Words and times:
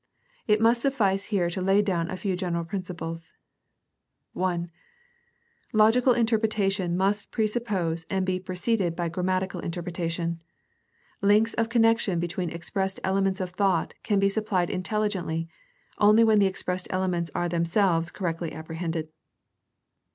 It 0.47 0.59
must 0.59 0.81
suffice 0.81 1.25
here 1.25 1.51
to 1.51 1.61
lay 1.61 1.83
down 1.83 2.09
a 2.09 2.17
few 2.17 2.35
general 2.35 2.65
principles. 2.65 3.33
(i) 4.35 4.65
Logical 5.73 6.13
interpretation 6.13 6.97
must 6.97 7.29
presuppose 7.29 8.07
and 8.09 8.25
be 8.25 8.39
pre 8.39 8.55
ceded 8.55 8.95
by 8.95 9.09
grammatical 9.09 9.59
interpretation; 9.59 10.41
links 11.21 11.53
of 11.53 11.69
connection 11.69 12.19
between 12.19 12.49
expressed 12.49 12.99
elements 13.03 13.39
of 13.39 13.51
thought 13.51 13.93
can 14.01 14.17
be 14.17 14.27
supplied 14.27 14.71
intelligently 14.71 15.47
only 15.99 16.23
when 16.23 16.39
the 16.39 16.47
expressed 16.47 16.87
elements 16.89 17.29
are 17.35 17.47
them 17.47 17.63
selves 17.63 18.09
correctly 18.09 18.53
apprehended. 18.53 19.09